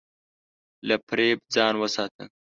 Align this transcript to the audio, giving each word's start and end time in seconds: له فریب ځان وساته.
له 0.87 0.95
فریب 1.07 1.39
ځان 1.55 1.73
وساته. 1.77 2.23